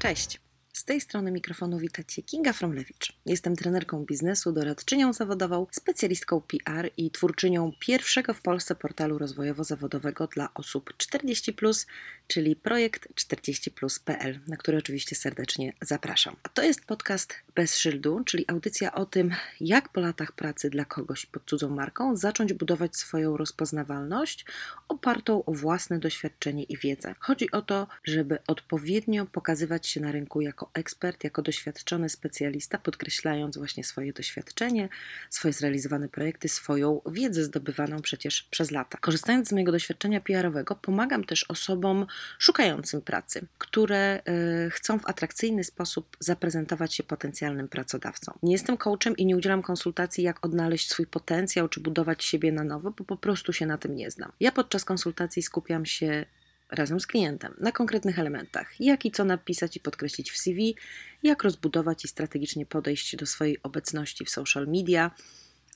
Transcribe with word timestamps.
Cześć! 0.00 0.40
Z 0.80 0.84
tej 0.84 1.00
strony 1.00 1.32
mikrofonu 1.32 1.78
witacie 1.78 2.22
Kinga 2.22 2.52
Fromlewicz. 2.52 3.12
Jestem 3.26 3.56
trenerką 3.56 4.04
biznesu, 4.04 4.52
doradczynią 4.52 5.12
zawodową, 5.12 5.66
specjalistką 5.70 6.40
PR 6.40 6.90
i 6.96 7.10
twórczynią 7.10 7.72
pierwszego 7.78 8.34
w 8.34 8.42
Polsce 8.42 8.74
portalu 8.74 9.18
rozwojowo-zawodowego 9.18 10.28
dla 10.28 10.54
osób 10.54 10.94
40+, 10.98 11.86
czyli 12.26 12.56
projekt 12.56 13.08
40plus.pl, 13.14 14.40
na 14.48 14.56
który 14.56 14.78
oczywiście 14.78 15.16
serdecznie 15.16 15.72
zapraszam. 15.82 16.36
A 16.42 16.48
to 16.48 16.62
jest 16.62 16.84
podcast 16.86 17.34
bez 17.54 17.76
szyldu, 17.76 18.22
czyli 18.24 18.44
audycja 18.48 18.94
o 18.94 19.06
tym, 19.06 19.30
jak 19.60 19.88
po 19.88 20.00
latach 20.00 20.32
pracy 20.32 20.70
dla 20.70 20.84
kogoś 20.84 21.26
pod 21.26 21.44
cudzą 21.46 21.70
marką 21.70 22.16
zacząć 22.16 22.52
budować 22.52 22.96
swoją 22.96 23.36
rozpoznawalność 23.36 24.44
opartą 24.88 25.44
o 25.44 25.52
własne 25.52 25.98
doświadczenie 25.98 26.62
i 26.62 26.76
wiedzę. 26.76 27.14
Chodzi 27.18 27.50
o 27.50 27.62
to, 27.62 27.86
żeby 28.04 28.38
odpowiednio 28.46 29.26
pokazywać 29.26 29.86
się 29.86 30.00
na 30.00 30.12
rynku 30.12 30.40
jako 30.40 30.69
ekspert, 30.74 31.24
jako 31.24 31.42
doświadczony 31.42 32.08
specjalista, 32.08 32.78
podkreślając 32.78 33.56
właśnie 33.56 33.84
swoje 33.84 34.12
doświadczenie, 34.12 34.88
swoje 35.30 35.52
zrealizowane 35.52 36.08
projekty, 36.08 36.48
swoją 36.48 37.00
wiedzę 37.10 37.44
zdobywaną 37.44 38.02
przecież 38.02 38.42
przez 38.42 38.70
lata. 38.70 38.98
Korzystając 39.00 39.48
z 39.48 39.52
mojego 39.52 39.72
doświadczenia 39.72 40.20
PR-owego, 40.20 40.76
pomagam 40.76 41.24
też 41.24 41.44
osobom 41.48 42.06
szukającym 42.38 43.02
pracy, 43.02 43.46
które 43.58 44.22
y, 44.66 44.70
chcą 44.70 44.98
w 44.98 45.06
atrakcyjny 45.06 45.64
sposób 45.64 46.16
zaprezentować 46.20 46.94
się 46.94 47.02
potencjalnym 47.02 47.68
pracodawcom. 47.68 48.34
Nie 48.42 48.52
jestem 48.52 48.76
coachem 48.76 49.16
i 49.16 49.26
nie 49.26 49.36
udzielam 49.36 49.62
konsultacji, 49.62 50.24
jak 50.24 50.44
odnaleźć 50.44 50.90
swój 50.90 51.06
potencjał 51.06 51.68
czy 51.68 51.80
budować 51.80 52.24
siebie 52.24 52.52
na 52.52 52.64
nowo, 52.64 52.90
bo 52.90 53.04
po 53.04 53.16
prostu 53.16 53.52
się 53.52 53.66
na 53.66 53.78
tym 53.78 53.96
nie 53.96 54.10
znam. 54.10 54.32
Ja 54.40 54.52
podczas 54.52 54.84
konsultacji 54.84 55.42
skupiam 55.42 55.86
się 55.86 56.26
razem 56.70 57.00
z 57.00 57.06
klientem 57.06 57.54
na 57.60 57.72
konkretnych 57.72 58.18
elementach, 58.18 58.80
jak 58.80 59.04
i 59.04 59.10
co 59.10 59.24
napisać 59.24 59.76
i 59.76 59.80
podkreślić 59.80 60.30
w 60.30 60.38
CV, 60.38 60.76
jak 61.22 61.42
rozbudować 61.42 62.04
i 62.04 62.08
strategicznie 62.08 62.66
podejść 62.66 63.16
do 63.16 63.26
swojej 63.26 63.62
obecności 63.62 64.24
w 64.24 64.30
social 64.30 64.66
media, 64.66 65.10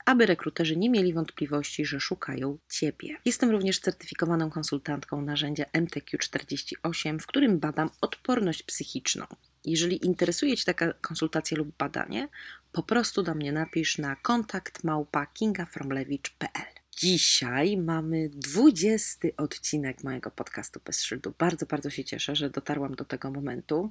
aby 0.04 0.26
rekruterzy 0.26 0.76
nie 0.76 0.90
mieli 0.90 1.12
wątpliwości, 1.12 1.84
że 1.84 2.00
szukają 2.00 2.58
Ciebie. 2.68 3.16
Jestem 3.24 3.50
również 3.50 3.80
certyfikowaną 3.80 4.50
konsultantką 4.50 5.22
narzędzia 5.22 5.64
MTQ48, 5.64 7.18
w 7.18 7.26
którym 7.26 7.58
badam 7.58 7.90
odporność 8.00 8.62
psychiczną. 8.62 9.26
Jeżeli 9.64 10.06
interesuje 10.06 10.56
Cię 10.56 10.64
taka 10.64 10.92
konsultacja 10.92 11.56
lub 11.56 11.76
badanie, 11.78 12.28
po 12.72 12.82
prostu 12.82 13.22
do 13.22 13.34
mnie 13.34 13.52
napisz 13.52 13.98
na 13.98 14.16
kontakt 14.16 14.84
małpa 14.84 15.26
kingafromlewicz.pl. 15.26 16.83
Dzisiaj 16.96 17.76
mamy 17.76 18.28
20 18.28 19.28
odcinek 19.36 20.04
mojego 20.04 20.30
podcastu 20.30 20.80
Bez 20.84 21.02
Szyldu. 21.02 21.34
Bardzo, 21.38 21.66
bardzo 21.66 21.90
się 21.90 22.04
cieszę, 22.04 22.36
że 22.36 22.50
dotarłam 22.50 22.94
do 22.94 23.04
tego 23.04 23.30
momentu, 23.30 23.90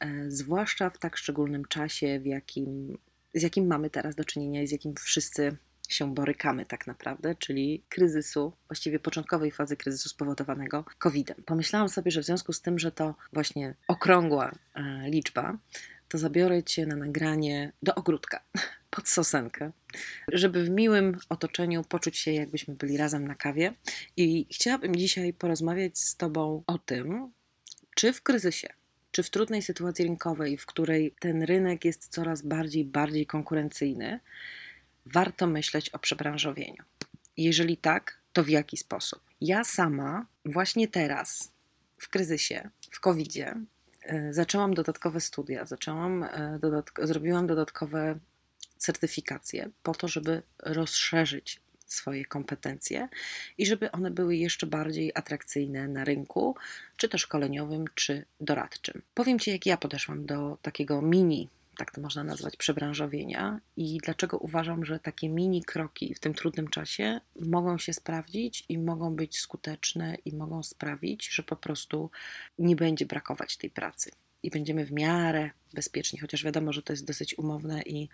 e, 0.00 0.30
zwłaszcza 0.30 0.90
w 0.90 0.98
tak 0.98 1.16
szczególnym 1.16 1.64
czasie, 1.64 2.20
w 2.20 2.26
jakim, 2.26 2.98
z 3.34 3.42
jakim 3.42 3.66
mamy 3.66 3.90
teraz 3.90 4.14
do 4.14 4.24
czynienia 4.24 4.62
i 4.62 4.66
z 4.66 4.72
jakim 4.72 4.94
wszyscy 4.94 5.56
się 5.88 6.14
borykamy 6.14 6.66
tak 6.66 6.86
naprawdę, 6.86 7.34
czyli 7.34 7.82
kryzysu, 7.88 8.52
właściwie 8.68 8.98
początkowej 8.98 9.50
fazy 9.50 9.76
kryzysu 9.76 10.08
spowodowanego 10.08 10.84
COVID-em. 10.98 11.42
Pomyślałam 11.46 11.88
sobie, 11.88 12.10
że 12.10 12.22
w 12.22 12.26
związku 12.26 12.52
z 12.52 12.60
tym, 12.60 12.78
że 12.78 12.92
to 12.92 13.14
właśnie 13.32 13.74
okrągła 13.88 14.54
e, 14.74 15.10
liczba, 15.10 15.58
to 16.08 16.18
zabiorę 16.18 16.62
Cię 16.62 16.86
na 16.86 16.96
nagranie 16.96 17.72
do 17.82 17.94
ogródka 17.94 18.40
pod 18.98 19.08
sosenkę, 19.08 19.70
żeby 20.32 20.64
w 20.64 20.70
miłym 20.70 21.18
otoczeniu 21.28 21.84
poczuć 21.84 22.18
się, 22.18 22.32
jakbyśmy 22.32 22.74
byli 22.74 22.96
razem 22.96 23.28
na 23.28 23.34
kawie. 23.34 23.74
I 24.16 24.46
chciałabym 24.50 24.96
dzisiaj 24.96 25.32
porozmawiać 25.32 25.98
z 25.98 26.16
Tobą 26.16 26.62
o 26.66 26.78
tym, 26.78 27.32
czy 27.94 28.12
w 28.12 28.22
kryzysie, 28.22 28.68
czy 29.10 29.22
w 29.22 29.30
trudnej 29.30 29.62
sytuacji 29.62 30.04
rynkowej, 30.04 30.56
w 30.56 30.66
której 30.66 31.14
ten 31.20 31.42
rynek 31.42 31.84
jest 31.84 32.08
coraz 32.08 32.42
bardziej, 32.42 32.84
bardziej 32.84 33.26
konkurencyjny, 33.26 34.20
warto 35.06 35.46
myśleć 35.46 35.90
o 35.90 35.98
przebranżowieniu. 35.98 36.82
Jeżeli 37.36 37.76
tak, 37.76 38.18
to 38.32 38.44
w 38.44 38.48
jaki 38.48 38.76
sposób? 38.76 39.20
Ja 39.40 39.64
sama 39.64 40.26
właśnie 40.44 40.88
teraz, 40.88 41.52
w 41.98 42.08
kryzysie, 42.08 42.70
w 42.90 43.00
COVID-zie, 43.00 43.54
e, 44.02 44.34
zaczęłam 44.34 44.74
dodatkowe 44.74 45.20
studia, 45.20 45.66
zaczęłam, 45.66 46.22
e, 46.22 46.58
dodatk 46.60 47.00
zrobiłam 47.06 47.46
dodatkowe 47.46 48.18
certyfikacje 48.78 49.70
po 49.82 49.94
to, 49.94 50.08
żeby 50.08 50.42
rozszerzyć 50.58 51.60
swoje 51.86 52.24
kompetencje 52.24 53.08
i 53.58 53.66
żeby 53.66 53.90
one 53.90 54.10
były 54.10 54.36
jeszcze 54.36 54.66
bardziej 54.66 55.12
atrakcyjne 55.14 55.88
na 55.88 56.04
rynku, 56.04 56.56
czy 56.96 57.08
to 57.08 57.18
szkoleniowym, 57.18 57.84
czy 57.94 58.24
doradczym. 58.40 59.02
Powiem 59.14 59.38
Ci, 59.38 59.50
jak 59.50 59.66
ja 59.66 59.76
podeszłam 59.76 60.26
do 60.26 60.58
takiego 60.62 61.02
mini, 61.02 61.48
tak 61.76 61.90
to 61.90 62.00
można 62.00 62.24
nazwać, 62.24 62.56
przebranżowienia 62.56 63.60
i 63.76 63.98
dlaczego 64.04 64.38
uważam, 64.38 64.84
że 64.84 64.98
takie 64.98 65.28
mini 65.28 65.64
kroki 65.64 66.14
w 66.14 66.20
tym 66.20 66.34
trudnym 66.34 66.68
czasie 66.68 67.20
mogą 67.40 67.78
się 67.78 67.92
sprawdzić 67.92 68.64
i 68.68 68.78
mogą 68.78 69.16
być 69.16 69.38
skuteczne 69.38 70.16
i 70.24 70.32
mogą 70.34 70.62
sprawić, 70.62 71.28
że 71.28 71.42
po 71.42 71.56
prostu 71.56 72.10
nie 72.58 72.76
będzie 72.76 73.06
brakować 73.06 73.56
tej 73.56 73.70
pracy 73.70 74.10
i 74.42 74.50
będziemy 74.50 74.84
w 74.84 74.92
miarę 74.92 75.50
bezpieczni, 75.74 76.18
chociaż 76.18 76.44
wiadomo, 76.44 76.72
że 76.72 76.82
to 76.82 76.92
jest 76.92 77.04
dosyć 77.04 77.38
umowne 77.38 77.82
i 77.82 78.08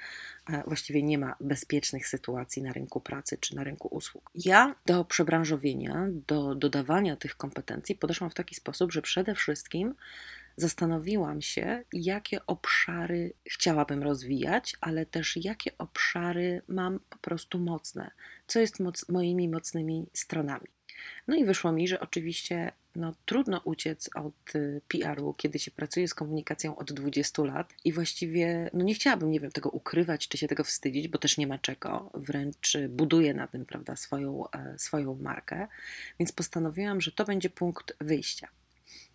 e, 0.51 0.63
właściwie 0.67 1.03
nie 1.03 1.19
ma 1.19 1.37
bezpiecznych 1.41 2.09
sytuacji 2.09 2.63
na 2.63 2.73
rynku 2.73 3.01
pracy 3.01 3.39
czy 3.41 3.57
na 3.57 3.65
rynku 3.65 3.89
usług. 3.89 4.31
Ja 4.35 4.75
do 4.87 5.05
przebranżowienia, 5.05 6.07
do 6.29 6.55
dodawania 6.55 7.17
tych 7.17 7.37
kompetencji 7.37 7.95
podeszłam 7.95 8.31
w 8.31 8.35
taki 8.35 8.55
sposób, 8.55 8.93
że 8.93 9.03
przede 9.03 9.35
wszystkim 9.35 9.95
zastanowiłam 10.57 11.43
się, 11.43 11.83
jakie 11.93 12.47
obszary 12.47 13.33
chciałabym 13.51 14.03
rozwijać, 14.03 14.77
ale 14.81 15.07
też 15.07 15.37
jakie 15.37 15.79
obszary 15.79 16.63
mam 16.69 17.01
po 17.11 17.19
prostu 17.19 17.59
mocne, 17.59 18.11
co 18.47 18.61
jest 18.61 18.81
moc, 18.81 19.09
moimi 19.09 19.49
mocnymi 19.49 20.07
stronami. 20.13 20.67
No 21.29 21.37
i 21.37 21.45
wyszło 21.45 21.73
mi, 21.73 21.89
że 21.89 22.01
oczywiście 22.01 22.73
no, 22.97 23.15
trudno 23.27 23.61
uciec 23.65 24.11
od 24.15 24.55
y, 24.55 24.81
PR-u, 24.89 25.35
kiedy 25.35 25.59
się 25.59 25.71
pracuje 25.71 26.09
z 26.09 26.15
komunikacją 26.15 26.77
od 26.77 26.93
20 26.93 27.43
lat 27.43 27.73
i 27.85 27.93
właściwie 27.93 28.71
no, 28.73 28.85
nie 28.85 28.95
chciałabym, 28.95 29.31
nie 29.31 29.41
wiem, 29.41 29.51
tego 29.51 29.71
ukrywać 29.71 30.29
czy 30.29 30.39
się 30.39 30.49
tego 30.49 30.65
wstydzić, 30.65 31.09
bo 31.09 31.19
też 31.19 31.39
nie 31.39 31.47
ma 31.47 31.59
czego, 31.59 32.11
wręcz 32.15 32.77
buduję 32.89 33.35
na 33.35 33.47
tym, 33.47 33.67
prawda, 33.67 33.97
swoją, 33.97 34.51
e, 34.51 34.79
swoją 34.79 35.15
markę, 35.15 35.67
więc 36.19 36.33
postanowiłam, 36.33 37.01
że 37.01 37.13
to 37.13 37.25
będzie 37.25 37.51
punkt 37.51 37.97
wyjścia. 38.01 38.49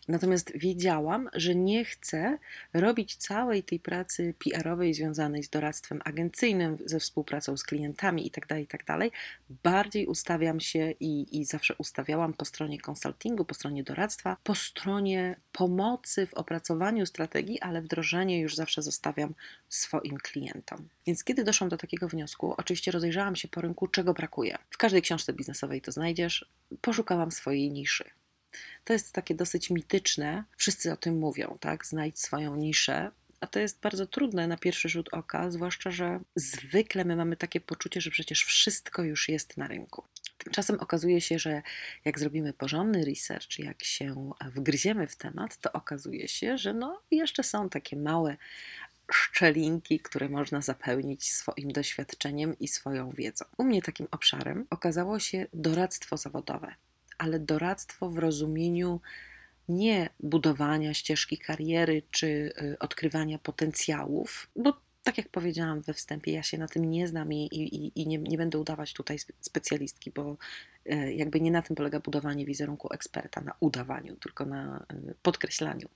Natomiast 0.09 0.51
wiedziałam, 0.55 1.29
że 1.33 1.55
nie 1.55 1.85
chcę 1.85 2.37
robić 2.73 3.15
całej 3.15 3.63
tej 3.63 3.79
pracy 3.79 4.33
PR-owej 4.39 4.93
związanej 4.93 5.43
z 5.43 5.49
doradztwem 5.49 6.01
agencyjnym, 6.05 6.77
ze 6.85 6.99
współpracą 6.99 7.57
z 7.57 7.63
klientami 7.63 8.23
itd., 8.23 8.47
tak 8.47 8.59
itd. 8.59 8.83
Tak 8.85 9.11
Bardziej 9.63 10.07
ustawiam 10.07 10.59
się 10.59 10.93
i, 10.99 11.39
i 11.39 11.45
zawsze 11.45 11.75
ustawiałam 11.77 12.33
po 12.33 12.45
stronie 12.45 12.79
konsultingu, 12.79 13.45
po 13.45 13.53
stronie 13.53 13.83
doradztwa, 13.83 14.37
po 14.43 14.55
stronie 14.55 15.35
pomocy 15.51 16.27
w 16.27 16.33
opracowaniu 16.33 17.05
strategii, 17.05 17.59
ale 17.59 17.81
wdrożenie 17.81 18.39
już 18.39 18.55
zawsze 18.55 18.81
zostawiam 18.81 19.33
swoim 19.67 20.17
klientom. 20.17 20.89
Więc 21.07 21.23
kiedy 21.23 21.43
doszłam 21.43 21.69
do 21.69 21.77
takiego 21.77 22.07
wniosku, 22.07 22.53
oczywiście 22.57 22.91
rozejrzałam 22.91 23.35
się 23.35 23.47
po 23.47 23.61
rynku, 23.61 23.87
czego 23.87 24.13
brakuje. 24.13 24.57
W 24.69 24.77
każdej 24.77 25.01
książce 25.01 25.33
biznesowej 25.33 25.81
to 25.81 25.91
znajdziesz. 25.91 26.45
Poszukałam 26.81 27.31
swojej 27.31 27.71
niszy 27.71 28.18
to 28.83 28.93
jest 28.93 29.11
takie 29.13 29.35
dosyć 29.35 29.69
mityczne. 29.69 30.43
Wszyscy 30.57 30.91
o 30.91 30.97
tym 30.97 31.17
mówią, 31.17 31.57
tak? 31.59 31.85
Znajdź 31.85 32.19
swoją 32.19 32.55
niszę. 32.55 33.11
A 33.41 33.47
to 33.47 33.59
jest 33.59 33.79
bardzo 33.79 34.07
trudne 34.07 34.47
na 34.47 34.57
pierwszy 34.57 34.89
rzut 34.89 35.09
oka, 35.11 35.51
zwłaszcza, 35.51 35.91
że 35.91 36.19
zwykle 36.35 37.05
my 37.05 37.15
mamy 37.15 37.37
takie 37.37 37.61
poczucie, 37.61 38.01
że 38.01 38.11
przecież 38.11 38.43
wszystko 38.43 39.03
już 39.03 39.29
jest 39.29 39.57
na 39.57 39.67
rynku. 39.67 40.03
Tymczasem 40.37 40.79
okazuje 40.79 41.21
się, 41.21 41.39
że 41.39 41.61
jak 42.05 42.19
zrobimy 42.19 42.53
porządny 42.53 43.05
research, 43.05 43.59
jak 43.59 43.83
się 43.83 44.31
wgryziemy 44.55 45.07
w 45.07 45.15
temat, 45.15 45.57
to 45.57 45.71
okazuje 45.71 46.27
się, 46.27 46.57
że 46.57 46.73
no 46.73 47.01
jeszcze 47.11 47.43
są 47.43 47.69
takie 47.69 47.95
małe 47.95 48.37
szczelinki, 49.11 49.99
które 49.99 50.29
można 50.29 50.61
zapełnić 50.61 51.31
swoim 51.31 51.71
doświadczeniem 51.71 52.59
i 52.59 52.67
swoją 52.67 53.11
wiedzą. 53.11 53.45
U 53.57 53.63
mnie 53.63 53.81
takim 53.81 54.07
obszarem 54.11 54.67
okazało 54.69 55.19
się 55.19 55.47
doradztwo 55.53 56.17
zawodowe 56.17 56.75
ale 57.19 57.39
doradztwo 57.39 58.09
w 58.09 58.17
rozumieniu 58.17 59.01
nie 59.69 60.09
budowania 60.19 60.93
ścieżki 60.93 61.37
kariery 61.37 62.01
czy 62.11 62.27
y, 62.27 62.79
odkrywania 62.79 63.39
potencjałów, 63.39 64.49
bo 64.55 64.73
tak 65.03 65.17
jak 65.17 65.29
powiedziałam 65.29 65.81
we 65.81 65.93
wstępie, 65.93 66.31
ja 66.31 66.43
się 66.43 66.57
na 66.57 66.67
tym 66.67 66.91
nie 66.91 67.07
znam 67.07 67.33
i, 67.33 67.45
i, 67.45 68.01
i 68.01 68.07
nie, 68.07 68.17
nie, 68.17 68.37
będę 68.37 68.59
udawać 68.59 68.93
tutaj 68.93 69.17
specjalistki, 69.41 70.11
bo 70.11 70.37
y, 70.85 71.13
jakby 71.13 71.41
nie 71.41 71.51
na 71.51 71.61
tym 71.61 71.75
polega 71.75 71.99
budowanie 71.99 72.45
wizerunku 72.45 72.93
eksperta, 72.93 73.41
na 73.41 73.53
udawaniu, 73.59 74.15
tylko 74.15 74.45
na 74.45 74.85
y, 74.93 75.15
podkreślaniu 75.21 75.89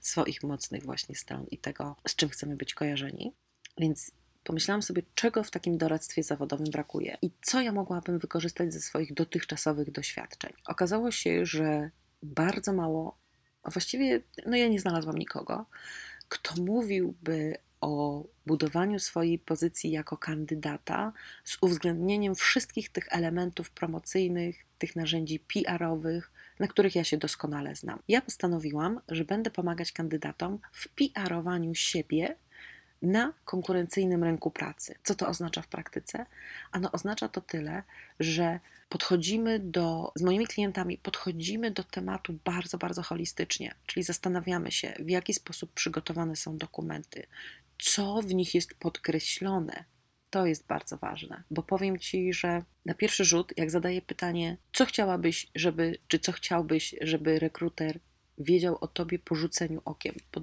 swoich 0.00 0.42
mocnych 0.42 0.84
właśnie 0.84 1.14
stron 1.14 1.46
i 1.50 1.58
tego, 1.58 1.96
z 2.08 2.16
czym 2.16 2.28
chcemy 2.28 2.56
być 2.56 2.74
kojarzeni. 2.74 3.32
Więc 3.78 4.12
pomyślałam 4.46 4.82
sobie, 4.82 5.02
czego 5.14 5.42
w 5.42 5.50
takim 5.50 5.78
doradztwie 5.78 6.22
zawodowym 6.22 6.70
brakuje 6.70 7.16
i 7.22 7.30
co 7.42 7.60
ja 7.60 7.72
mogłabym 7.72 8.18
wykorzystać 8.18 8.72
ze 8.72 8.80
swoich 8.80 9.14
dotychczasowych 9.14 9.90
doświadczeń. 9.90 10.52
Okazało 10.66 11.10
się, 11.10 11.46
że 11.46 11.90
bardzo 12.22 12.72
mało 12.72 13.16
a 13.66 13.70
właściwie 13.70 14.20
no 14.46 14.56
ja 14.56 14.68
nie 14.68 14.80
znalazłam 14.80 15.18
nikogo, 15.18 15.66
kto 16.28 16.62
mówiłby 16.62 17.56
o 17.80 18.24
budowaniu 18.46 18.98
swojej 18.98 19.38
pozycji 19.38 19.90
jako 19.90 20.16
kandydata 20.16 21.12
z 21.44 21.58
uwzględnieniem 21.60 22.34
wszystkich 22.34 22.90
tych 22.90 23.06
elementów 23.10 23.70
promocyjnych, 23.70 24.56
tych 24.78 24.96
narzędzi 24.96 25.40
PR-owych, 25.40 26.32
na 26.58 26.68
których 26.68 26.94
ja 26.94 27.04
się 27.04 27.16
doskonale 27.16 27.76
znam. 27.76 27.98
Ja 28.08 28.20
postanowiłam, 28.20 29.00
że 29.08 29.24
będę 29.24 29.50
pomagać 29.50 29.92
kandydatom 29.92 30.58
w 30.72 30.88
PR-owaniu 30.88 31.74
siebie 31.74 32.36
na 33.06 33.32
konkurencyjnym 33.44 34.24
rynku 34.24 34.50
pracy. 34.50 34.94
Co 35.02 35.14
to 35.14 35.28
oznacza 35.28 35.62
w 35.62 35.68
praktyce? 35.68 36.26
Ano 36.72 36.92
oznacza 36.92 37.28
to 37.28 37.40
tyle, 37.40 37.82
że 38.20 38.60
podchodzimy 38.88 39.58
do, 39.58 40.12
z 40.14 40.22
moimi 40.22 40.46
klientami 40.46 40.98
podchodzimy 40.98 41.70
do 41.70 41.84
tematu 41.84 42.38
bardzo, 42.44 42.78
bardzo 42.78 43.02
holistycznie, 43.02 43.74
czyli 43.86 44.02
zastanawiamy 44.02 44.72
się, 44.72 44.94
w 44.98 45.10
jaki 45.10 45.34
sposób 45.34 45.72
przygotowane 45.72 46.36
są 46.36 46.58
dokumenty, 46.58 47.26
co 47.78 48.22
w 48.22 48.34
nich 48.34 48.54
jest 48.54 48.74
podkreślone. 48.74 49.84
To 50.30 50.46
jest 50.46 50.66
bardzo 50.66 50.96
ważne, 50.96 51.42
bo 51.50 51.62
powiem 51.62 51.98
Ci, 51.98 52.32
że 52.32 52.62
na 52.86 52.94
pierwszy 52.94 53.24
rzut, 53.24 53.52
jak 53.56 53.70
zadaję 53.70 54.02
pytanie, 54.02 54.56
co 54.72 54.86
chciałabyś, 54.86 55.46
żeby, 55.54 55.98
czy 56.08 56.18
co 56.18 56.32
chciałbyś, 56.32 56.94
żeby 57.00 57.38
rekruter 57.38 58.00
wiedział 58.38 58.78
o 58.80 58.88
Tobie 58.88 59.18
po 59.18 59.34
rzuceniu 59.34 59.82
okiem, 59.84 60.14
po 60.30 60.40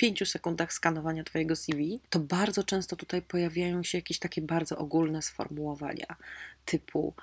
pięciu 0.00 0.26
sekundach 0.26 0.72
skanowania 0.72 1.24
Twojego 1.24 1.56
CV, 1.56 2.00
to 2.10 2.20
bardzo 2.20 2.64
często 2.64 2.96
tutaj 2.96 3.22
pojawiają 3.22 3.82
się 3.82 3.98
jakieś 3.98 4.18
takie 4.18 4.42
bardzo 4.42 4.78
ogólne 4.78 5.22
sformułowania 5.22 6.16
typu 6.64 7.14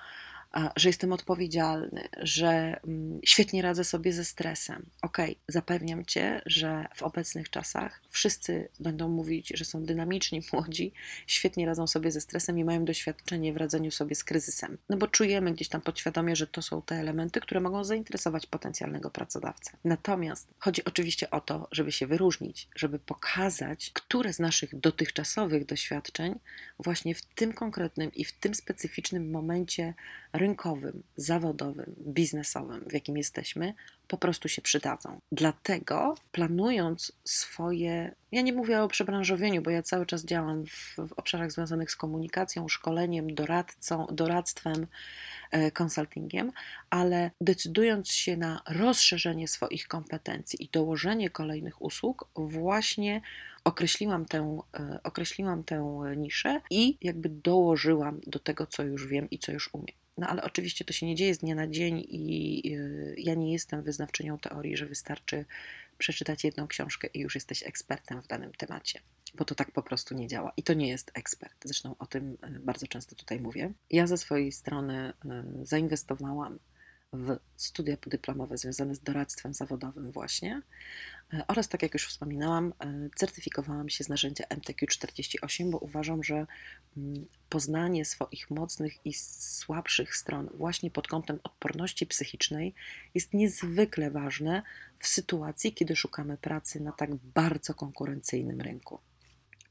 że 0.76 0.90
jestem 0.90 1.14
odpowiedzialny, 1.14 2.08
że 2.18 2.80
mm, 2.88 3.20
świetnie 3.26 3.62
radzę 3.62 3.84
sobie 3.84 4.14
ze 4.14 4.26
stresem. 4.26 4.86
Ok, 5.02 5.18
zapewniam 5.48 6.06
cię, 6.06 6.42
że 6.46 6.86
w 6.96 7.04
obecnych 7.04 7.50
czasach 7.50 8.02
wszyscy 8.10 8.70
będą 8.80 9.10
mówić, 9.10 9.52
że 9.56 9.66
są 9.66 9.86
dynamiczni, 9.86 10.42
młodzi, 10.54 10.94
świetnie 11.28 11.66
radzą 11.66 11.88
sobie 11.88 12.12
ze 12.12 12.22
stresem 12.22 12.60
i 12.60 12.64
mają 12.64 12.86
doświadczenie 12.86 13.54
w 13.54 13.58
radzeniu 13.58 13.92
sobie 13.92 14.16
z 14.16 14.24
kryzysem. 14.24 14.78
No 14.90 14.98
bo 14.98 15.08
czujemy 15.08 15.54
gdzieś 15.54 15.70
tam 15.70 15.82
podświadomie, 15.82 16.36
że 16.36 16.48
to 16.48 16.62
są 16.62 16.82
te 16.82 16.96
elementy, 16.96 17.42
które 17.42 17.60
mogą 17.60 17.84
zainteresować 17.84 18.46
potencjalnego 18.46 19.10
pracodawcę. 19.10 19.72
Natomiast 19.84 20.48
chodzi 20.60 20.86
oczywiście 20.86 21.30
o 21.32 21.42
to, 21.42 21.68
żeby 21.72 21.92
się 21.92 22.08
wyróżnić, 22.08 22.68
żeby 22.76 23.00
pokazać, 23.00 23.92
które 23.94 24.34
z 24.34 24.40
naszych 24.40 24.80
dotychczasowych 24.80 25.66
doświadczeń 25.66 26.40
właśnie 26.80 27.16
w 27.16 27.22
tym 27.22 27.54
konkretnym 27.54 28.14
i 28.14 28.26
w 28.26 28.32
tym 28.32 28.56
specyficznym 28.56 29.32
momencie 29.32 29.94
rynkowym, 30.48 31.04
zawodowym, 31.16 31.96
biznesowym, 32.08 32.86
w 32.90 32.94
jakim 32.94 33.18
jesteśmy, 33.18 33.74
po 34.08 34.18
prostu 34.18 34.50
się 34.50 34.62
przydadzą. 34.62 35.20
Dlatego 35.32 36.16
planując 36.32 37.12
swoje, 37.24 38.16
ja 38.32 38.42
nie 38.42 38.54
mówię 38.54 38.82
o 38.82 38.88
przebranżowieniu, 38.88 39.62
bo 39.62 39.70
ja 39.70 39.84
cały 39.84 40.06
czas 40.06 40.26
działam 40.26 40.66
w, 40.66 40.96
w 41.08 41.14
obszarach 41.14 41.52
związanych 41.52 41.92
z 41.92 41.96
komunikacją, 41.96 42.68
szkoleniem, 42.68 43.36
doradcą, 43.36 44.08
doradztwem, 44.12 44.88
e, 45.52 45.72
konsultingiem, 45.72 46.52
ale 46.90 47.32
decydując 47.42 48.12
się 48.12 48.38
na 48.38 48.62
rozszerzenie 48.70 49.48
swoich 49.48 49.88
kompetencji 49.88 50.64
i 50.64 50.70
dołożenie 50.70 51.30
kolejnych 51.30 51.82
usług, 51.82 52.30
właśnie 52.36 53.22
określiłam 53.64 54.26
tę, 54.26 54.60
e, 54.80 55.00
określiłam 55.04 55.64
tę 55.64 56.04
niszę 56.18 56.62
i 56.70 56.98
jakby 57.02 57.30
dołożyłam 57.30 58.20
do 58.28 58.40
tego, 58.40 58.68
co 58.68 58.84
już 58.84 59.08
wiem 59.08 59.30
i 59.30 59.40
co 59.40 59.52
już 59.52 59.70
umiem. 59.74 60.07
No 60.18 60.28
ale 60.28 60.44
oczywiście 60.44 60.86
to 60.86 60.94
się 60.94 61.06
nie 61.06 61.16
dzieje 61.16 61.36
z 61.36 61.38
dnia 61.38 61.56
na 61.56 61.68
dzień 61.68 62.06
i 62.10 62.62
y, 62.76 63.16
ja 63.18 63.36
nie 63.36 63.54
jestem 63.54 63.84
wyznawczynią 63.84 64.38
teorii, 64.38 64.78
że 64.78 64.86
wystarczy 64.86 65.46
przeczytać 65.98 66.44
jedną 66.44 66.68
książkę 66.68 67.08
i 67.14 67.20
już 67.20 67.36
jesteś 67.36 67.64
ekspertem 67.64 68.22
w 68.22 68.28
danym 68.28 68.52
temacie, 68.52 69.00
bo 69.36 69.46
to 69.46 69.56
tak 69.56 69.72
po 69.72 69.84
prostu 69.84 70.16
nie 70.16 70.28
działa. 70.28 70.52
I 70.58 70.64
to 70.64 70.74
nie 70.74 70.88
jest 70.88 71.12
ekspert. 71.14 71.56
Zresztą 71.66 71.96
o 72.00 72.06
tym 72.06 72.38
y, 72.56 72.60
bardzo 72.60 72.88
często 72.88 73.16
tutaj 73.16 73.40
mówię. 73.40 73.74
Ja 73.92 74.08
ze 74.08 74.18
swojej 74.18 74.52
strony 74.52 75.10
y, 75.10 75.66
zainwestowałam 75.66 76.60
w 77.14 77.38
studia 77.56 77.98
podyplomowe 77.98 78.58
związane 78.58 78.96
z 78.96 79.00
doradztwem 79.00 79.54
zawodowym 79.54 80.12
właśnie 80.12 80.62
e, 81.34 81.44
oraz, 81.48 81.68
tak 81.68 81.82
jak 81.82 81.94
już 81.94 82.08
wspominałam, 82.08 82.74
e, 82.80 83.10
certyfikowałam 83.16 83.90
się 83.90 84.04
z 84.04 84.10
narzędzia 84.10 84.44
MTQ48, 84.46 85.72
bo 85.72 85.78
uważam, 85.78 86.24
że 86.24 86.48
mm, 86.98 87.26
poznanie 87.50 88.06
swoich 88.06 88.52
mocnych 88.52 89.06
i 89.06 89.14
słabszych 89.14 90.16
stron 90.16 90.50
właśnie 90.54 90.92
pod 90.92 91.08
kątem 91.08 91.40
odporności 91.44 92.06
psychicznej 92.06 92.74
jest 93.16 93.34
niezwykle 93.34 94.12
ważne 94.12 94.62
w 95.00 95.08
sytuacji, 95.08 95.74
kiedy 95.74 95.96
szukamy 95.96 96.38
pracy 96.38 96.80
na 96.80 96.92
tak 96.92 97.16
bardzo 97.16 97.74
konkurencyjnym 97.74 98.62
rynku. 98.62 99.00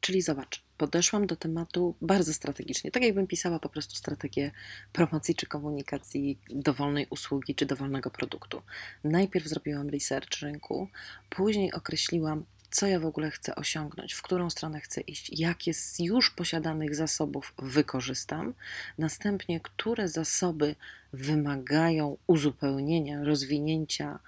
Czyli 0.01 0.23
zobacz, 0.23 0.66
podeszłam 0.77 1.27
do 1.27 1.37
tematu 1.37 1.95
bardzo 2.01 2.35
strategicznie, 2.35 2.91
tak 2.91 3.03
jakbym 3.03 3.27
pisała 3.27 3.59
po 3.59 3.69
prostu 3.69 3.95
strategię 3.97 4.51
promocji 4.93 5.35
czy 5.35 5.47
komunikacji 5.47 6.39
dowolnej 6.51 7.07
usługi 7.11 7.55
czy 7.55 7.67
dowolnego 7.67 8.11
produktu. 8.11 8.63
Najpierw 9.05 9.47
zrobiłam 9.47 9.89
research 9.89 10.41
rynku, 10.41 10.89
później 11.31 11.73
określiłam, 11.73 12.45
co 12.71 12.87
ja 12.87 13.01
w 13.01 13.07
ogóle 13.07 13.31
chcę 13.31 13.55
osiągnąć, 13.55 14.15
w 14.15 14.23
którą 14.23 14.51
stronę 14.51 14.81
chcę 14.81 15.01
iść, 15.01 15.41
jakie 15.41 15.75
z 15.75 15.99
już 15.99 16.31
posiadanych 16.31 16.95
zasobów 16.95 17.55
wykorzystam, 17.59 18.55
następnie 18.99 19.61
które 19.61 20.09
zasoby 20.09 20.75
wymagają 21.13 22.17
uzupełnienia, 22.27 23.25
rozwinięcia 23.25 24.19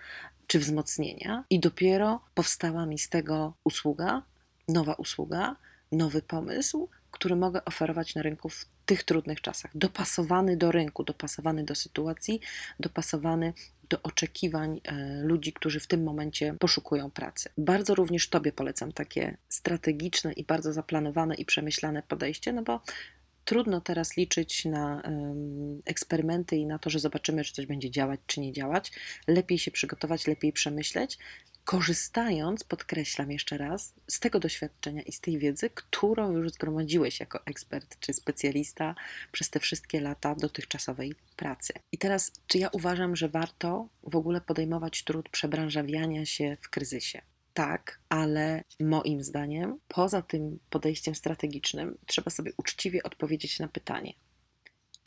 czy 0.46 0.58
wzmocnienia, 0.58 1.44
i 1.50 1.60
dopiero 1.60 2.20
powstała 2.34 2.86
mi 2.86 2.98
z 2.98 3.08
tego 3.08 3.54
usługa, 3.64 4.22
nowa 4.68 4.94
usługa, 4.94 5.56
nowy 5.92 6.22
pomysł, 6.22 6.88
który 7.10 7.36
mogę 7.36 7.64
oferować 7.64 8.14
na 8.14 8.22
rynku 8.22 8.48
w 8.48 8.66
tych 8.86 9.04
trudnych 9.04 9.40
czasach, 9.40 9.70
dopasowany 9.74 10.56
do 10.56 10.72
rynku, 10.72 11.04
dopasowany 11.04 11.64
do 11.64 11.74
sytuacji, 11.74 12.40
dopasowany 12.80 13.52
do 13.88 14.02
oczekiwań 14.02 14.80
e, 14.84 15.22
ludzi, 15.22 15.52
którzy 15.52 15.80
w 15.80 15.86
tym 15.86 16.04
momencie 16.04 16.54
poszukują 16.60 17.10
pracy. 17.10 17.50
Bardzo 17.58 17.94
również 17.94 18.28
Tobie 18.28 18.52
polecam 18.52 18.92
takie 18.92 19.36
strategiczne 19.48 20.32
i 20.32 20.44
bardzo 20.44 20.72
zaplanowane 20.72 21.34
i 21.34 21.44
przemyślane 21.44 22.02
podejście, 22.02 22.52
no 22.52 22.62
bo 22.62 22.80
trudno 23.44 23.80
teraz 23.80 24.16
liczyć 24.16 24.64
na 24.64 25.02
um, 25.04 25.80
eksperymenty 25.86 26.56
i 26.56 26.66
na 26.66 26.78
to, 26.78 26.90
że 26.90 26.98
zobaczymy, 26.98 27.44
czy 27.44 27.52
coś 27.52 27.66
będzie 27.66 27.90
działać, 27.90 28.20
czy 28.26 28.40
nie 28.40 28.52
działać. 28.52 28.92
Lepiej 29.26 29.58
się 29.58 29.70
przygotować, 29.70 30.26
lepiej 30.26 30.52
przemyśleć 30.52 31.18
korzystając, 31.68 32.64
podkreślam 32.64 33.30
jeszcze 33.30 33.58
raz, 33.58 33.94
z 34.06 34.20
tego 34.20 34.40
doświadczenia 34.40 35.02
i 35.02 35.12
z 35.12 35.20
tej 35.20 35.38
wiedzy, 35.38 35.70
którą 35.70 36.32
już 36.32 36.50
zgromadziłeś 36.50 37.20
jako 37.20 37.46
ekspert 37.46 38.00
czy 38.00 38.12
specjalista 38.12 38.94
przez 39.32 39.50
te 39.50 39.60
wszystkie 39.60 40.00
lata 40.00 40.34
dotychczasowej 40.34 41.14
pracy. 41.36 41.72
I 41.92 41.98
teraz, 41.98 42.32
czy 42.46 42.58
ja 42.58 42.68
uważam, 42.68 43.16
że 43.16 43.28
warto 43.28 43.88
w 44.02 44.16
ogóle 44.16 44.40
podejmować 44.40 45.04
trud 45.04 45.28
przebranżawiania 45.28 46.26
się 46.26 46.56
w 46.60 46.68
kryzysie? 46.68 47.22
Tak, 47.54 47.98
ale 48.08 48.64
moim 48.80 49.22
zdaniem, 49.22 49.78
poza 49.88 50.22
tym 50.22 50.58
podejściem 50.70 51.14
strategicznym, 51.14 51.98
trzeba 52.06 52.30
sobie 52.30 52.52
uczciwie 52.56 53.02
odpowiedzieć 53.02 53.58
na 53.58 53.68
pytanie, 53.68 54.12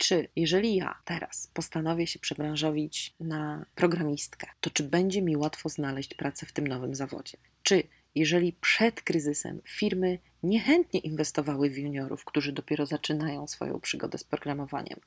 czy 0.02 0.28
jeżeli 0.36 0.76
ja 0.76 0.98
teraz 1.04 1.50
postanowię 1.54 2.06
się 2.06 2.18
przebranżowić 2.18 3.14
na 3.20 3.66
programistkę, 3.74 4.46
to 4.60 4.70
czy 4.70 4.82
będzie 4.82 5.22
mi 5.22 5.36
łatwo 5.36 5.68
znaleźć 5.68 6.14
pracę 6.14 6.46
w 6.46 6.52
tym 6.52 6.66
nowym 6.66 6.94
zawodzie? 6.94 7.38
Czy 7.62 7.82
jeżeli 8.14 8.52
przed 8.52 9.02
kryzysem 9.02 9.60
firmy 9.64 10.18
niechętnie 10.42 11.00
inwestowały 11.00 11.70
w 11.70 11.78
juniorów, 11.78 12.24
którzy 12.24 12.52
dopiero 12.52 12.86
zaczynają 12.86 13.46
swoją 13.46 13.80
przygodę 13.80 14.18
z 14.18 14.24
programowaniem, 14.24 15.00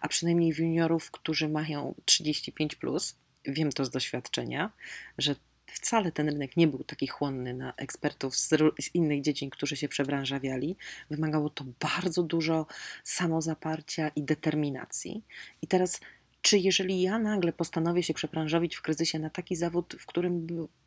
a 0.00 0.08
przynajmniej 0.08 0.52
w 0.52 0.58
juniorów, 0.58 1.10
którzy 1.10 1.48
mają 1.48 1.94
35, 2.04 2.74
plus, 2.74 3.16
wiem 3.44 3.72
to 3.72 3.84
z 3.84 3.90
doświadczenia, 3.90 4.70
że 5.18 5.34
wcale 5.72 6.12
ten 6.12 6.28
rynek 6.28 6.56
nie 6.56 6.68
był 6.68 6.84
taki 6.84 7.06
chłonny 7.06 7.54
na 7.54 7.72
ekspertów 7.76 8.36
z, 8.36 8.48
z 8.80 8.94
innych 8.94 9.22
dziedzin, 9.22 9.50
którzy 9.50 9.76
się 9.76 9.88
przebranżawiali. 9.88 10.76
Wymagało 11.10 11.50
to 11.50 11.64
bardzo 11.80 12.22
dużo 12.22 12.66
samozaparcia 13.04 14.08
i 14.08 14.22
determinacji. 14.22 15.24
I 15.62 15.66
teraz, 15.66 16.00
czy 16.42 16.58
jeżeli 16.58 17.02
ja 17.02 17.18
nagle 17.18 17.52
postanowię 17.52 18.02
się 18.02 18.14
przebranżowić 18.14 18.76
w 18.76 18.82
kryzysie 18.82 19.18
na 19.18 19.30
taki 19.30 19.56
zawód, 19.56 19.96
w 19.98 20.06
którym 20.06 20.46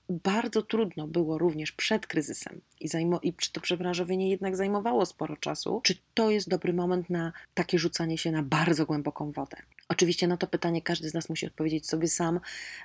bardzo 0.10 0.62
trudno 0.62 1.08
było 1.08 1.38
również 1.38 1.72
przed 1.72 2.08
kryzysem 2.08 2.62
i, 2.80 2.90
zajmo- 2.90 3.20
i 3.24 3.34
to 3.52 3.62
przebranżowienie 3.62 4.30
jednak 4.30 4.56
zajmowało 4.56 5.06
sporo 5.06 5.38
czasu, 5.38 5.82
czy 5.84 5.96
to 6.14 6.32
jest 6.32 6.50
dobry 6.50 6.74
moment 6.74 7.10
na 7.10 7.34
takie 7.54 7.80
rzucanie 7.80 8.18
się 8.18 8.32
na 8.32 8.44
bardzo 8.44 8.86
głęboką 8.86 9.32
wodę? 9.32 9.58
Oczywiście 9.88 10.28
na 10.28 10.38
to 10.38 10.48
pytanie 10.48 10.82
każdy 10.82 11.10
z 11.10 11.14
nas 11.14 11.30
musi 11.30 11.48
odpowiedzieć 11.48 11.88
sobie 11.88 12.08
sam, 12.08 12.40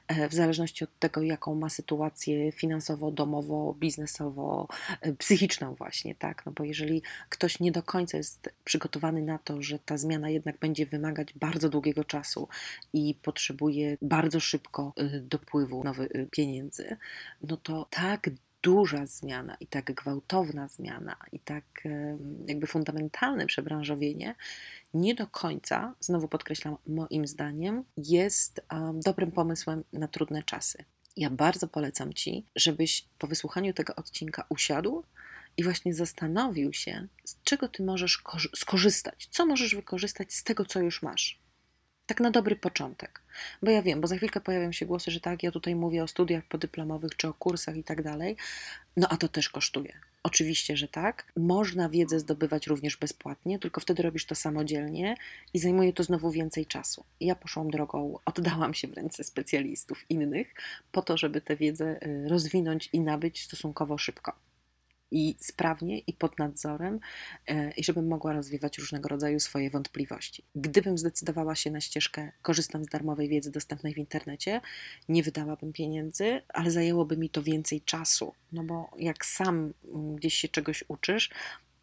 e, 0.09 0.29
w 0.29 0.35
zależności 0.35 0.85
od 0.85 0.99
tego, 0.99 1.23
jaką 1.23 1.55
ma 1.55 1.69
sytuację 1.69 2.53
finansowo, 2.53 3.11
domowo, 3.11 3.75
biznesowo, 3.79 4.69
e, 5.01 5.13
psychiczną 5.13 5.75
właśnie, 5.75 6.15
tak? 6.15 6.47
No 6.47 6.53
bo 6.53 6.65
jeżeli 6.65 7.03
ktoś 7.29 7.61
nie 7.61 7.73
do 7.73 7.83
końca 7.83 8.17
jest 8.17 8.51
przygotowany 8.65 9.23
na 9.23 9.39
to, 9.39 9.63
że 9.63 9.79
ta 9.79 9.97
zmiana 9.97 10.31
jednak 10.31 10.59
będzie 10.59 10.87
wymagać 10.87 11.33
bardzo 11.33 11.69
długiego 11.69 12.05
czasu 12.05 12.49
i 12.93 13.15
potrzebuje 13.23 13.97
bardzo 14.03 14.41
szybko 14.41 14.93
e, 14.97 15.21
dopływu 15.21 15.85
nowych 15.85 16.09
pieniędzy, 16.31 16.97
no 17.43 17.57
to 17.57 17.87
tak 17.91 18.31
duża 18.63 19.07
zmiana 19.07 19.57
i 19.61 19.67
tak 19.67 19.93
gwałtowna 19.93 20.69
zmiana 20.69 21.17
i 21.33 21.39
tak 21.39 21.65
jakby 22.47 22.67
fundamentalne 22.67 23.47
przebranżowienie 23.47 24.35
nie 24.95 25.15
do 25.15 25.27
końca, 25.27 25.95
znowu 26.01 26.29
podkreślam, 26.29 26.77
moim 26.87 27.27
zdaniem, 27.27 27.85
jest 27.97 28.61
dobrym 28.95 29.33
pomysłem 29.33 29.85
na 29.93 30.09
trudne 30.09 30.43
czasy. 30.43 30.85
Ja 31.17 31.31
bardzo 31.31 31.69
polecam 31.69 32.13
Ci, 32.13 32.47
żebyś 32.57 33.05
po 33.19 33.27
wysłuchaniu 33.27 33.73
tego 33.73 33.97
odcinka 33.97 34.45
usiadł 34.49 35.05
i 35.57 35.65
właśnie 35.65 35.95
zastanowił 35.95 36.73
się, 36.73 37.07
z 37.25 37.37
czego 37.45 37.69
Ty 37.69 37.83
możesz 37.83 38.23
skorzystać, 38.57 39.29
co 39.31 39.47
możesz 39.47 39.75
wykorzystać 39.75 40.35
z 40.35 40.45
tego, 40.45 40.65
co 40.65 40.81
już 40.81 41.03
masz. 41.03 41.40
Tak 42.11 42.21
na 42.21 42.31
dobry 42.31 42.57
początek. 42.57 43.23
Bo 43.63 43.71
ja 43.71 43.83
wiem, 43.83 44.01
bo 44.01 44.09
za 44.09 44.17
chwilkę 44.17 44.41
pojawią 44.41 44.73
się 44.73 44.87
głosy, 44.87 45.11
że 45.11 45.21
tak, 45.21 45.43
ja 45.43 45.51
tutaj 45.51 45.75
mówię 45.75 46.03
o 46.03 46.09
studiach 46.09 46.45
podyplomowych 46.45 47.17
czy 47.17 47.29
o 47.29 47.35
kursach 47.35 47.77
i 47.77 47.85
tak 47.85 48.03
dalej. 48.03 48.37
No 48.97 49.09
a 49.11 49.17
to 49.17 49.29
też 49.29 49.49
kosztuje. 49.49 49.93
Oczywiście, 50.23 50.77
że 50.77 50.89
tak. 50.89 51.33
Można 51.37 51.89
wiedzę 51.89 52.21
zdobywać 52.21 52.67
również 52.67 52.97
bezpłatnie, 52.97 53.59
tylko 53.59 53.81
wtedy 53.81 54.03
robisz 54.03 54.27
to 54.27 54.35
samodzielnie 54.35 55.15
i 55.55 55.59
zajmuje 55.59 55.93
to 55.93 56.03
znowu 56.03 56.31
więcej 56.31 56.67
czasu. 56.67 57.05
Ja 57.21 57.35
poszłam 57.35 57.71
drogą, 57.71 58.19
oddałam 58.25 58.75
się 58.75 58.89
w 58.89 58.95
ręce 58.95 59.25
specjalistów 59.25 60.05
innych 60.09 60.55
po 60.93 61.03
to, 61.03 61.17
żeby 61.17 61.41
tę 61.41 61.57
wiedzę 61.57 62.07
y, 62.07 62.29
rozwinąć 62.29 62.89
i 62.93 63.01
nabyć 63.01 63.45
stosunkowo 63.45 63.99
szybko 63.99 64.50
i 65.11 65.35
sprawnie 65.39 65.99
i 65.99 66.13
pod 66.13 66.39
nadzorem, 66.39 67.01
e, 67.47 67.71
i 67.71 67.85
żebym 67.85 68.09
mogła 68.09 68.33
rozwiewać 68.33 68.79
różnego 68.79 69.09
rodzaju 69.09 69.41
swoje 69.41 69.71
wątpliwości. 69.71 70.45
Gdybym 70.55 70.99
zdecydowała 70.99 71.55
się 71.55 71.71
na 71.71 71.81
ścieżkę, 71.81 72.33
korzystam 72.43 72.85
z 72.85 72.89
darmowej 72.89 73.29
wiedzy 73.29 73.51
dostępnej 73.51 73.95
w 73.95 73.99
internecie, 73.99 74.61
nie 75.09 75.23
wydałabym 75.23 75.73
pieniędzy, 75.73 76.43
ale 76.49 76.71
zajęłoby 76.71 77.17
mi 77.17 77.31
to 77.31 77.43
więcej 77.43 77.81
czasu, 77.81 78.35
no 78.53 78.65
bo 78.65 78.91
jak 78.99 79.27
sam 79.27 79.73
mm, 79.85 80.17
gdzieś 80.17 80.35
się 80.35 80.49
czegoś 80.49 80.85
uczysz, 80.89 81.31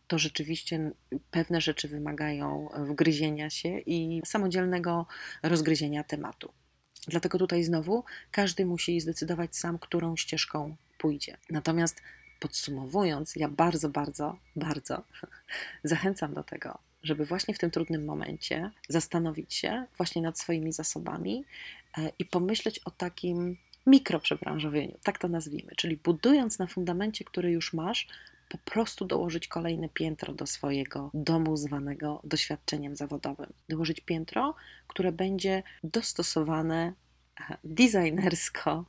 to 0.07 0.19
rzeczywiście 0.19 0.91
pewne 1.31 1.62
rzeczy 1.62 1.88
wymagają 1.88 2.69
wgryzienia 2.77 3.50
się 3.50 3.79
i 3.79 4.22
samodzielnego 4.25 5.05
rozgryzienia 5.43 6.03
tematu. 6.03 6.51
Dlatego 7.07 7.38
tutaj 7.38 7.63
znowu 7.63 8.03
każdy 8.31 8.65
musi 8.65 9.01
zdecydować 9.01 9.55
sam, 9.55 9.79
którą 9.79 10.15
ścieżką 10.15 10.75
pójdzie. 10.98 11.38
Natomiast 11.50 12.01
Podsumowując, 12.39 13.36
ja 13.36 13.50
bardzo, 13.50 13.89
bardzo, 13.89 14.38
bardzo 14.56 15.03
zachęcam 15.84 16.34
do 16.34 16.44
tego, 16.44 16.77
żeby 17.03 17.25
właśnie 17.25 17.53
w 17.53 17.58
tym 17.58 17.72
trudnym 17.72 18.06
momencie 18.06 18.72
zastanowić 18.89 19.53
się 19.53 19.86
właśnie 19.98 20.22
nad 20.22 20.39
swoimi 20.39 20.74
zasobami 20.74 21.46
e, 21.98 22.12
i 22.20 22.25
pomyśleć 22.25 22.79
o 22.79 22.91
takim 22.91 23.58
mikroprzebranżowieniu, 23.86 24.98
tak 25.03 25.20
to 25.20 25.27
nazwijmy, 25.27 25.72
czyli 25.75 25.98
budując 25.98 26.60
na 26.60 26.67
fundamencie, 26.67 27.25
który 27.25 27.51
już 27.51 27.74
masz, 27.74 28.08
po 28.50 28.58
prostu 28.58 29.06
dołożyć 29.06 29.48
kolejne 29.48 29.89
piętro 29.89 30.34
do 30.34 30.48
swojego 30.48 31.12
domu 31.13 31.58
zwanego 31.58 32.22
doświadczeniem 32.24 32.96
zawodowym. 32.96 33.53
Dołożyć 33.70 34.00
piętro, 34.01 34.56
które 34.88 35.12
będzie 35.12 35.63
dostosowane 35.84 36.94
e, 37.50 37.58
designersko, 37.63 38.86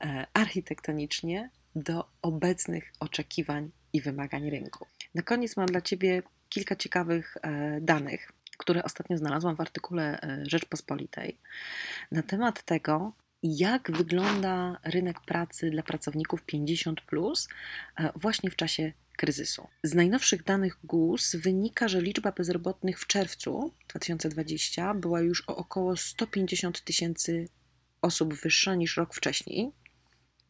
e, 0.00 0.26
architektonicznie 0.32 1.50
do 1.74 2.04
obecnych 2.22 2.92
oczekiwań 3.00 3.70
i 3.92 4.00
wymagań 4.00 4.50
rynku. 4.50 4.86
Na 5.14 5.22
koniec 5.22 5.56
mam 5.56 5.66
dla 5.66 5.80
Ciebie 5.80 6.22
kilka 6.48 6.76
ciekawych 6.76 7.36
e, 7.42 7.80
danych, 7.80 8.32
które 8.58 8.84
ostatnio 8.84 9.18
znalazłam 9.18 9.56
w 9.56 9.60
artykule 9.60 10.20
e, 10.20 10.42
Rzeczpospolitej 10.46 11.38
na 12.10 12.22
temat 12.22 12.62
tego, 12.62 13.12
jak 13.42 13.90
wygląda 13.90 14.78
rynek 14.84 15.20
pracy 15.20 15.70
dla 15.70 15.82
pracowników 15.82 16.42
50 16.42 17.00
plus 17.00 17.48
e, 17.96 18.12
właśnie 18.16 18.50
w 18.50 18.56
czasie 18.56 18.92
kryzysu. 19.16 19.68
Z 19.82 19.94
najnowszych 19.94 20.44
danych 20.44 20.78
GUS 20.84 21.36
wynika, 21.36 21.88
że 21.88 22.02
liczba 22.02 22.32
bezrobotnych 22.32 23.00
w 23.00 23.06
czerwcu 23.06 23.72
2020 23.88 24.94
była 24.94 25.20
już 25.20 25.48
o 25.48 25.56
około 25.56 25.96
150 25.96 26.84
tysięcy 26.84 27.48
osób 28.02 28.34
wyższa 28.34 28.74
niż 28.74 28.96
rok 28.96 29.14
wcześniej, 29.14 29.72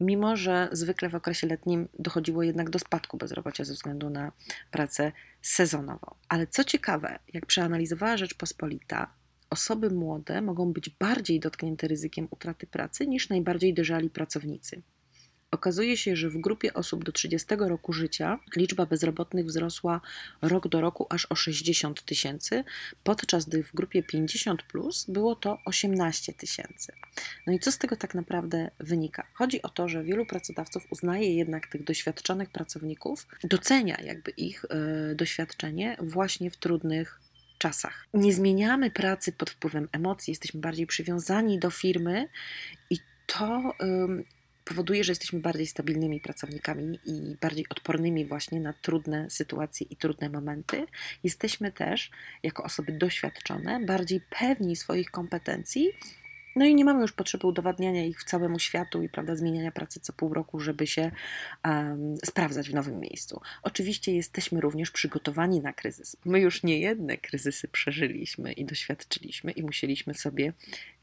mimo 0.05 0.35
że 0.35 0.69
zwykle 0.71 1.09
w 1.09 1.15
okresie 1.15 1.47
letnim 1.47 1.87
dochodziło 1.99 2.43
jednak 2.43 2.69
do 2.69 2.79
spadku 2.79 3.17
bezrobocia 3.17 3.63
ze 3.63 3.73
względu 3.73 4.09
na 4.09 4.31
pracę 4.71 5.11
sezonową. 5.41 6.15
Ale 6.29 6.47
co 6.47 6.63
ciekawe, 6.63 7.19
jak 7.33 7.45
przeanalizowała 7.45 8.17
Rzeczpospolita, 8.17 9.13
osoby 9.49 9.89
młode 9.89 10.41
mogą 10.41 10.73
być 10.73 10.89
bardziej 10.89 11.39
dotknięte 11.39 11.87
ryzykiem 11.87 12.27
utraty 12.31 12.67
pracy 12.67 13.07
niż 13.07 13.29
najbardziej 13.29 13.73
dojrzali 13.73 14.09
pracownicy. 14.09 14.81
Okazuje 15.53 15.97
się, 15.97 16.15
że 16.15 16.29
w 16.29 16.37
grupie 16.37 16.73
osób 16.73 17.03
do 17.03 17.11
30 17.11 17.47
roku 17.57 17.93
życia 17.93 18.39
liczba 18.55 18.85
bezrobotnych 18.85 19.45
wzrosła 19.45 20.01
rok 20.41 20.67
do 20.67 20.81
roku 20.81 21.07
aż 21.09 21.25
o 21.25 21.35
60 21.35 22.05
tysięcy, 22.05 22.63
podczas 23.03 23.45
gdy 23.45 23.63
w 23.63 23.73
grupie 23.73 24.03
50 24.03 24.63
plus 24.63 25.05
było 25.07 25.35
to 25.35 25.57
18 25.65 26.33
tysięcy. 26.33 26.93
No 27.47 27.53
i 27.53 27.59
co 27.59 27.71
z 27.71 27.77
tego 27.77 27.95
tak 27.95 28.15
naprawdę 28.15 28.71
wynika? 28.79 29.27
Chodzi 29.33 29.61
o 29.61 29.69
to, 29.69 29.89
że 29.89 30.03
wielu 30.03 30.25
pracodawców 30.25 30.83
uznaje 30.89 31.35
jednak 31.35 31.67
tych 31.67 31.83
doświadczonych 31.83 32.49
pracowników, 32.49 33.27
docenia 33.43 34.01
jakby 34.01 34.31
ich 34.31 34.65
y, 35.11 35.15
doświadczenie 35.15 35.97
właśnie 35.99 36.51
w 36.51 36.57
trudnych 36.57 37.19
czasach. 37.57 38.07
Nie 38.13 38.33
zmieniamy 38.33 38.91
pracy 38.91 39.31
pod 39.31 39.49
wpływem 39.49 39.89
emocji, 39.91 40.31
jesteśmy 40.31 40.61
bardziej 40.61 40.87
przywiązani 40.87 41.59
do 41.59 41.69
firmy 41.69 42.27
i 42.89 42.97
to 43.27 43.73
powoduje, 44.65 45.03
że 45.03 45.11
jesteśmy 45.11 45.39
bardziej 45.39 45.67
stabilnymi 45.67 46.19
pracownikami 46.19 46.99
i 47.05 47.35
bardziej 47.41 47.65
odpornymi 47.69 48.25
właśnie 48.25 48.59
na 48.59 48.73
trudne 48.73 49.29
sytuacje 49.29 49.87
i 49.89 49.95
trudne 49.95 50.29
momenty. 50.29 50.85
Jesteśmy 51.23 51.71
też, 51.71 52.11
jako 52.43 52.63
osoby 52.63 52.91
doświadczone, 52.91 53.85
bardziej 53.85 54.21
pewni 54.39 54.75
swoich 54.75 55.11
kompetencji 55.11 55.89
no 56.55 56.65
i 56.65 56.75
nie 56.75 56.85
mamy 56.85 57.01
już 57.01 57.11
potrzeby 57.11 57.47
udowadniania 57.47 58.05
ich 58.05 58.19
w 58.19 58.23
całemu 58.23 58.59
światu 58.59 59.03
i 59.03 59.09
prawda, 59.09 59.35
zmieniania 59.35 59.71
pracy 59.71 59.99
co 59.99 60.13
pół 60.13 60.33
roku, 60.33 60.59
żeby 60.59 60.87
się 60.87 61.11
um, 61.65 62.17
sprawdzać 62.25 62.69
w 62.69 62.73
nowym 62.73 62.99
miejscu. 62.99 63.41
Oczywiście 63.63 64.15
jesteśmy 64.15 64.61
również 64.61 64.91
przygotowani 64.91 65.61
na 65.61 65.73
kryzys. 65.73 66.15
My 66.25 66.39
już 66.39 66.63
nie 66.63 66.79
jedne 66.79 67.17
kryzysy 67.17 67.67
przeżyliśmy 67.67 68.53
i 68.53 68.65
doświadczyliśmy 68.65 69.51
i 69.51 69.63
musieliśmy 69.63 70.13
sobie 70.13 70.53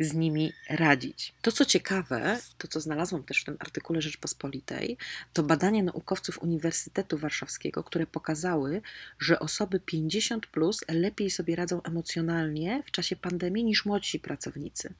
z 0.00 0.14
nimi 0.14 0.52
radzić. 0.71 1.33
To 1.42 1.52
co 1.52 1.64
ciekawe, 1.64 2.38
to 2.59 2.69
co 2.69 2.80
znalazłam 2.80 3.25
też 3.25 3.40
w 3.40 3.45
tym 3.45 3.57
artykule 3.59 4.02
Rzeczpospolitej, 4.02 4.97
to 5.33 5.42
badania 5.42 5.83
naukowców 5.83 6.42
Uniwersytetu 6.42 7.19
Warszawskiego, 7.19 7.85
które 7.85 8.07
pokazały, 8.07 8.83
że 9.19 9.38
osoby 9.38 9.80
50 9.80 10.47
plus 10.47 10.80
lepiej 10.88 11.30
sobie 11.30 11.57
radzą 11.57 11.83
emocjonalnie 11.83 12.83
w 12.87 12.90
czasie 12.90 13.16
pandemii 13.16 13.64
niż 13.64 13.85
młodsi 13.85 14.21
pracownicy. 14.21 14.95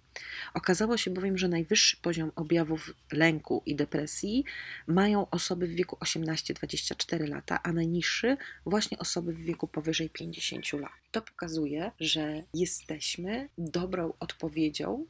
Okazało 0.55 0.97
się 0.97 1.11
bowiem, 1.11 1.39
że 1.39 1.49
najwyższy 1.49 1.97
poziom 1.97 2.33
objawów 2.37 2.95
lęku 3.13 3.63
i 3.67 3.77
depresji 3.77 4.45
mają 4.87 5.31
osoby 5.31 5.67
w 5.67 5.71
wieku 5.71 5.97
18-24 5.97 7.29
lata, 7.29 7.63
a 7.63 7.73
najniższy 7.73 8.37
właśnie 8.67 8.99
osoby 8.99 9.33
w 9.33 9.41
wieku 9.41 9.69
powyżej 9.69 10.11
50 10.11 10.73
lat. 10.73 10.93
To 11.11 11.23
pokazuje, 11.23 11.93
że 12.01 12.43
jesteśmy 12.55 13.49
dobrą 13.59 14.13
odpowiedzią 14.21 15.07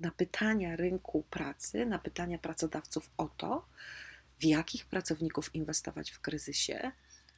na 0.00 0.10
pytania 0.10 0.76
rynku 0.76 1.24
pracy, 1.30 1.86
na 1.86 1.98
pytania 1.98 2.38
pracodawców 2.38 3.10
o 3.16 3.28
to, 3.28 3.66
w 4.38 4.44
jakich 4.44 4.86
pracowników 4.86 5.54
inwestować 5.54 6.10
w 6.10 6.20
kryzysie, 6.20 6.92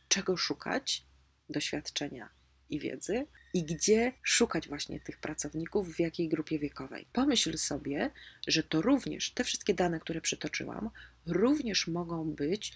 czego 0.09 0.37
szukać, 0.37 1.05
doświadczenia 1.51 2.38
i 2.71 2.79
wiedzy 2.79 3.27
i 3.55 3.65
gdzie 3.65 4.13
szukać 4.23 4.69
właśnie 4.69 5.01
tych 5.01 5.19
pracowników, 5.19 5.95
w 5.95 6.01
jakiej 6.01 6.29
grupie 6.29 6.59
wiekowej. 6.59 7.07
Pomyśl 7.13 7.59
sobie, 7.59 8.11
że 8.47 8.63
to 8.63 8.83
również, 8.83 9.31
te 9.31 9.45
wszystkie 9.45 9.75
dane, 9.75 10.01
które 10.01 10.21
przytoczyłam, 10.21 10.91
również 11.27 11.87
mogą 11.87 12.25
być 12.31 12.73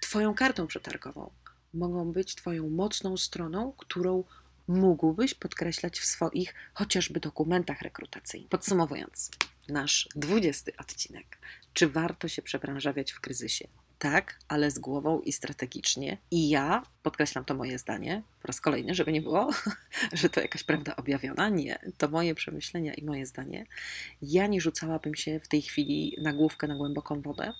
Twoją 0.00 0.34
kartą 0.34 0.66
przetargową, 0.66 1.30
mogą 1.74 2.12
być 2.12 2.34
Twoją 2.34 2.70
mocną 2.70 3.16
stroną, 3.16 3.72
którą 3.72 4.24
mógłbyś 4.68 5.34
podkreślać 5.34 6.00
w 6.00 6.04
swoich 6.04 6.54
chociażby 6.74 7.20
dokumentach 7.20 7.82
rekrutacyjnych. 7.82 8.50
Podsumowując, 8.50 9.30
nasz 9.68 10.08
20 10.16 10.72
odcinek 10.78 11.38
Czy 11.74 11.88
warto 11.88 12.28
się 12.28 12.42
przebranżawiać 12.42 13.12
w 13.12 13.20
kryzysie? 13.20 13.68
Tak, 14.00 14.38
ale 14.48 14.70
z 14.70 14.78
głową 14.78 15.20
i 15.20 15.32
strategicznie. 15.32 16.18
I 16.30 16.48
ja, 16.48 16.86
podkreślam 17.02 17.44
to 17.44 17.54
moje 17.54 17.78
zdanie, 17.78 18.22
po 18.42 18.48
raz 18.48 18.60
kolejny, 18.60 18.94
żeby 18.94 19.12
nie 19.12 19.22
było, 19.22 19.50
że 20.12 20.30
to 20.30 20.40
jakaś 20.40 20.64
prawda 20.64 20.96
objawiona. 20.96 21.48
Nie, 21.48 21.78
to 21.98 22.08
moje 22.08 22.34
przemyślenia 22.34 22.94
i 22.94 23.04
moje 23.04 23.26
zdanie. 23.26 23.66
Ja 24.22 24.46
nie 24.46 24.60
rzucałabym 24.60 25.14
się 25.14 25.40
w 25.40 25.48
tej 25.48 25.62
chwili 25.62 26.16
na 26.22 26.32
główkę 26.32 26.66
na 26.66 26.74
głęboką 26.74 27.22
wodę, 27.22 27.52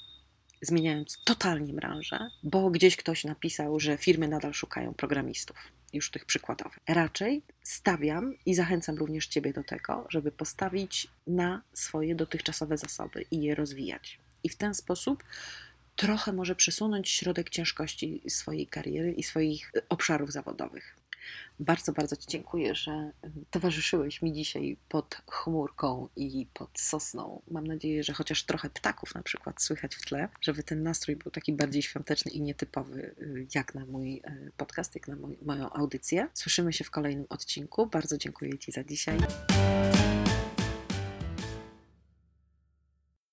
zmieniając 0.63 1.19
totalnie 1.25 1.73
branżę, 1.73 2.31
bo 2.43 2.71
gdzieś 2.71 2.97
ktoś 2.97 3.25
napisał, 3.25 3.81
że 3.81 3.97
firmy 3.97 4.29
nadal 4.29 4.55
szukają 4.55 4.95
programistów 4.95 5.57
już 5.93 6.11
tych 6.11 6.25
przykładowych. 6.25 6.79
Raczej 6.89 7.43
stawiam 7.63 8.35
i 8.47 8.55
zachęcam 8.55 8.97
również 8.97 9.27
Ciebie 9.27 9.53
do 9.53 9.65
tego, 9.65 10.07
żeby 10.09 10.33
postawić 10.33 11.09
na 11.27 11.63
swoje 11.73 12.15
dotychczasowe 12.15 12.79
zasoby 12.79 13.25
i 13.31 13.43
je 13.43 13.55
rozwijać. 13.55 14.19
I 14.43 14.49
w 14.49 14.57
ten 14.57 14.75
sposób 14.75 15.25
trochę 16.01 16.33
może 16.33 16.55
przesunąć 16.55 17.11
środek 17.11 17.51
ciężkości 17.51 18.23
swojej 18.29 18.67
kariery 18.67 19.13
i 19.13 19.23
swoich 19.23 19.73
obszarów 19.89 20.33
zawodowych. 20.33 20.97
Bardzo, 21.59 21.93
bardzo 21.93 22.17
Ci 22.17 22.27
dziękuję, 22.29 22.75
że 22.75 23.11
towarzyszyłeś 23.51 24.23
mi 24.23 24.33
dzisiaj 24.33 24.77
pod 24.89 25.23
chmurką 25.31 26.09
i 26.17 26.47
pod 26.55 26.81
sosną. 26.81 27.43
Mam 27.51 27.67
nadzieję, 27.67 28.05
że 28.05 28.13
chociaż 28.13 28.45
trochę 28.45 28.71
ptaków 28.71 29.15
na 29.15 29.23
przykład 29.23 29.63
słychać 29.63 29.95
w 29.95 30.05
tle, 30.05 30.29
żeby 30.41 30.63
ten 30.63 30.83
nastrój 30.83 31.17
był 31.17 31.31
taki 31.31 31.53
bardziej 31.53 31.83
świąteczny 31.83 32.33
i 32.33 32.41
nietypowy, 32.41 33.15
y, 33.19 33.47
jak 33.55 33.75
na 33.75 33.87
mój 33.87 34.17
y, 34.17 34.53
podcast, 34.57 34.95
jak 34.95 35.09
na 35.09 35.17
moją 35.43 35.73
audycję. 35.73 36.29
Słyszymy 36.35 36.73
się 36.73 36.85
w 36.85 36.91
kolejnym 36.91 37.27
odcinku. 37.29 37.87
Bardzo 37.87 38.19
dziękuję 38.19 38.59
Ci 38.59 38.73
za 38.73 38.85
dzisiaj. 38.85 39.19